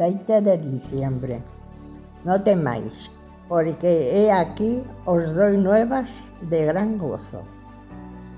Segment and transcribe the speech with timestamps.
[0.00, 1.42] De diciembre.
[2.24, 3.10] No temáis,
[3.50, 7.42] porque he aquí os doy nuevas de gran gozo.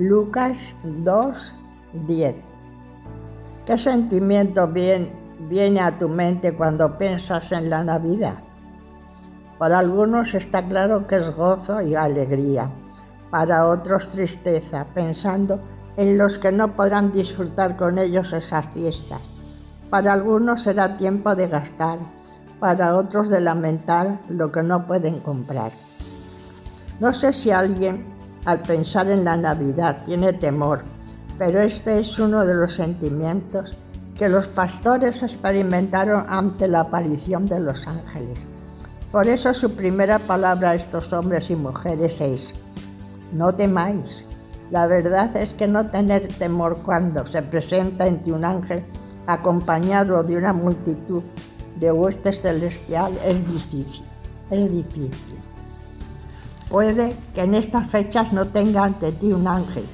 [0.01, 1.55] Lucas 2,
[2.09, 2.35] 10.
[3.65, 8.43] ¿Qué sentimiento viene a tu mente cuando piensas en la Navidad?
[9.61, 12.73] Para algunos está claro que es gozo y alegría,
[13.31, 15.61] para otros tristeza, pensando
[15.97, 19.32] en los que no podrán disfrutar con ellos esas fiestas
[19.93, 21.99] para algunos será tiempo de gastar,
[22.61, 25.71] para otros de lamentar lo que no pueden comprar.
[26.99, 28.07] No sé si alguien
[28.47, 30.83] al pensar en la Navidad tiene temor,
[31.37, 33.77] pero este es uno de los sentimientos
[34.17, 38.47] que los pastores experimentaron ante la aparición de los ángeles.
[39.11, 42.55] Por eso su primera palabra a estos hombres y mujeres es,
[43.35, 44.25] no temáis.
[44.71, 48.87] La verdad es que no tener temor cuando se presenta ante un ángel
[49.27, 51.23] acompañado de una multitud
[51.77, 54.05] de huestes celestial es difícil,
[54.51, 55.39] es difícil.
[56.69, 59.85] Puede que en estas fechas no tenga ante ti un ángel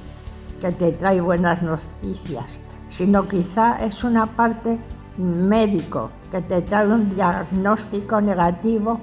[0.59, 4.79] que te trae buenas noticias, sino quizá es una parte
[5.17, 8.99] médico que te trae un diagnóstico negativo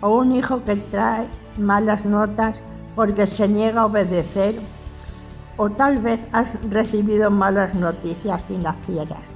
[0.00, 1.26] o un hijo que trae
[1.58, 2.62] malas notas
[2.94, 4.56] porque se niega a obedecer
[5.56, 9.35] o tal vez has recibido malas noticias financieras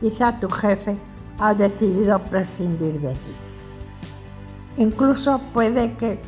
[0.00, 0.96] Quizá tu jefe
[1.38, 3.34] ha decidido prescindir de ti.
[4.76, 6.20] Incluso puede que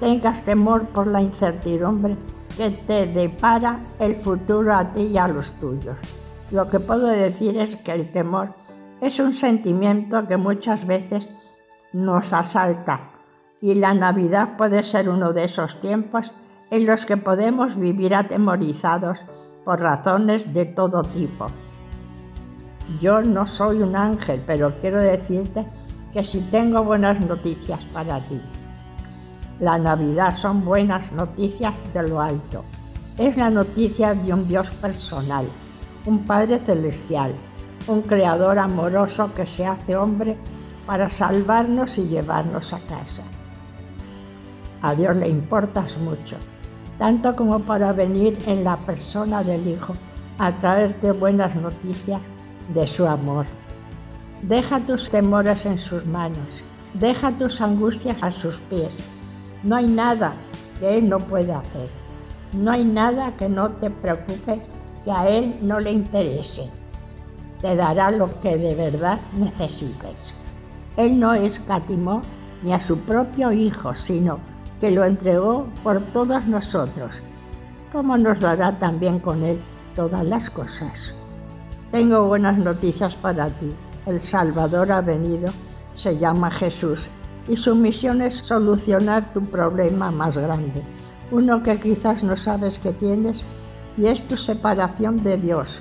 [0.00, 2.16] tengas temor por la incertidumbre
[2.56, 5.96] que te depara el futuro a ti y a los tuyos.
[6.50, 8.54] Lo que puedo decir es que el temor
[9.00, 11.28] es un sentimiento que muchas veces
[11.92, 13.10] nos asalta
[13.60, 16.32] y la Navidad puede ser uno de esos tiempos
[16.70, 19.24] en los que podemos vivir atemorizados
[19.64, 21.46] por razones de todo tipo.
[23.00, 25.66] Yo no soy un ángel, pero quiero decirte
[26.12, 28.40] que si tengo buenas noticias para ti.
[29.58, 32.62] La Navidad son buenas noticias de lo alto.
[33.18, 35.46] Es la noticia de un Dios personal,
[36.04, 37.34] un Padre celestial,
[37.88, 40.36] un Creador amoroso que se hace hombre
[40.86, 43.24] para salvarnos y llevarnos a casa.
[44.82, 46.36] A Dios le importas mucho,
[46.98, 49.94] tanto como para venir en la persona del Hijo
[50.38, 52.20] a traerte buenas noticias
[52.74, 53.46] de su amor.
[54.42, 56.48] Deja tus temores en sus manos,
[56.94, 58.96] deja tus angustias a sus pies.
[59.64, 60.34] No hay nada
[60.78, 61.88] que Él no pueda hacer.
[62.52, 64.62] No hay nada que no te preocupe
[65.04, 66.70] que a Él no le interese.
[67.60, 70.34] Te dará lo que de verdad necesites.
[70.96, 72.22] Él no escatimó
[72.62, 74.38] ni a su propio Hijo, sino
[74.80, 77.22] que lo entregó por todos nosotros.
[77.92, 79.60] ¿Cómo nos dará también con Él
[79.94, 81.14] todas las cosas?
[81.96, 83.74] Tengo buenas noticias para ti.
[84.04, 85.50] El Salvador ha venido,
[85.94, 87.08] se llama Jesús,
[87.48, 90.84] y su misión es solucionar tu problema más grande,
[91.30, 93.46] uno que quizás no sabes que tienes,
[93.96, 95.80] y es tu separación de Dios.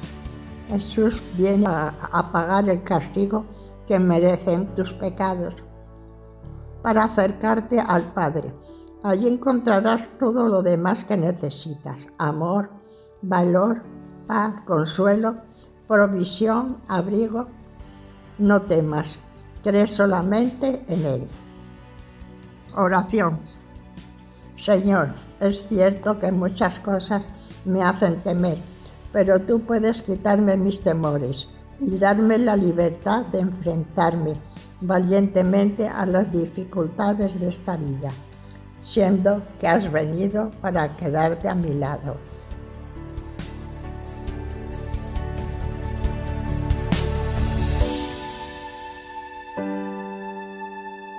[0.70, 3.46] Jesús viene a, pagar el castigo
[3.86, 5.54] que merecen tus pecados
[6.82, 8.56] para acercarte al Padre.
[9.04, 12.70] Allí encontrarás todo lo demás que necesitas, amor,
[13.22, 13.84] valor,
[14.28, 15.44] paz, consuelo
[15.88, 17.48] provisión, abrigo.
[18.38, 19.20] No temas,
[19.64, 21.28] cree solamente en Él.
[22.76, 23.40] Oración.
[24.58, 27.28] Señor, es cierto que muchas cosas
[27.66, 28.58] me hacen temer,
[29.12, 31.48] pero tú puedes quitarme mis temores
[31.80, 34.36] y darme la libertad de enfrentarme
[34.82, 38.12] valientemente a las dificultades de esta vida,
[38.82, 42.18] siendo que has venido para quedarte a mi lado.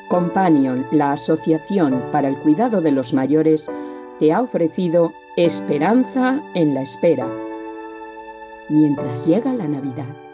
[0.08, 3.70] Companion, la Asociación para el Cuidado de los Mayores,
[4.18, 7.26] te ha ofrecido Esperanza en la Espera,
[8.68, 10.25] mientras llega la Navidad.